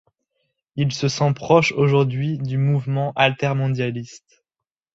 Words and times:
Il 0.77 0.91
se 0.93 1.07
sent 1.07 1.31
proche 1.35 1.73
aujourd'hui 1.73 2.39
du 2.39 2.57
mouvement 2.57 3.13
altermondialiste. 3.15 4.43